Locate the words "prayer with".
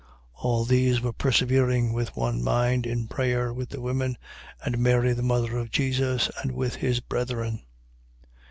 3.07-3.69